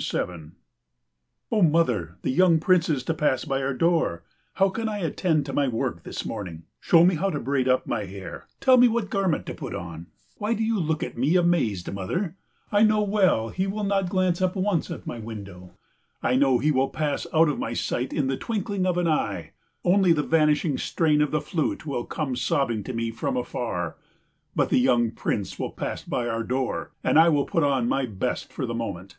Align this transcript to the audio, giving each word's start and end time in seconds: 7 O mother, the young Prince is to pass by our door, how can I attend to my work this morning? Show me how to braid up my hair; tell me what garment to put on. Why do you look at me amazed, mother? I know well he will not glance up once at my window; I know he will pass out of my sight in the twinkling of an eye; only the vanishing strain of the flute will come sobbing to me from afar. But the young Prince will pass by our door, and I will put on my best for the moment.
7 0.00 0.52
O 1.52 1.60
mother, 1.60 2.16
the 2.22 2.30
young 2.30 2.58
Prince 2.58 2.88
is 2.88 3.02
to 3.04 3.12
pass 3.12 3.44
by 3.44 3.60
our 3.60 3.74
door, 3.74 4.22
how 4.54 4.70
can 4.70 4.88
I 4.88 4.98
attend 5.00 5.44
to 5.44 5.52
my 5.52 5.68
work 5.68 6.04
this 6.04 6.24
morning? 6.24 6.62
Show 6.80 7.04
me 7.04 7.16
how 7.16 7.28
to 7.28 7.38
braid 7.38 7.68
up 7.68 7.86
my 7.86 8.06
hair; 8.06 8.46
tell 8.60 8.78
me 8.78 8.88
what 8.88 9.10
garment 9.10 9.44
to 9.44 9.52
put 9.54 9.74
on. 9.74 10.06
Why 10.36 10.54
do 10.54 10.64
you 10.64 10.80
look 10.80 11.02
at 11.02 11.18
me 11.18 11.36
amazed, 11.36 11.92
mother? 11.92 12.34
I 12.72 12.82
know 12.82 13.02
well 13.02 13.50
he 13.50 13.66
will 13.66 13.84
not 13.84 14.08
glance 14.08 14.40
up 14.40 14.56
once 14.56 14.90
at 14.90 15.06
my 15.06 15.18
window; 15.18 15.72
I 16.22 16.34
know 16.36 16.58
he 16.58 16.70
will 16.72 16.88
pass 16.88 17.26
out 17.34 17.50
of 17.50 17.58
my 17.58 17.74
sight 17.74 18.14
in 18.14 18.28
the 18.28 18.38
twinkling 18.38 18.86
of 18.86 18.96
an 18.96 19.06
eye; 19.06 19.50
only 19.84 20.14
the 20.14 20.22
vanishing 20.22 20.78
strain 20.78 21.20
of 21.20 21.30
the 21.30 21.42
flute 21.42 21.84
will 21.84 22.06
come 22.06 22.36
sobbing 22.36 22.82
to 22.84 22.94
me 22.94 23.10
from 23.10 23.36
afar. 23.36 23.96
But 24.56 24.70
the 24.70 24.80
young 24.80 25.10
Prince 25.10 25.58
will 25.58 25.72
pass 25.72 26.02
by 26.02 26.26
our 26.26 26.42
door, 26.42 26.92
and 27.04 27.18
I 27.18 27.28
will 27.28 27.44
put 27.44 27.62
on 27.62 27.86
my 27.86 28.06
best 28.06 28.50
for 28.50 28.64
the 28.64 28.72
moment. 28.74 29.18